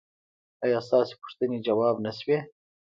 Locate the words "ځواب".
1.67-1.95